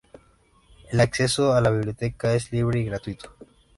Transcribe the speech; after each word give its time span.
El 0.91 0.99
acceso 0.99 1.53
a 1.53 1.61
la 1.61 1.69
Biblioteca 1.69 2.33
es 2.33 2.51
libre 2.51 2.79
y 2.79 2.85
gratuito. 2.85 3.35